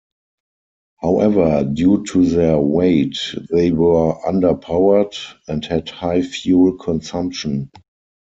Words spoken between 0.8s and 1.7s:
However,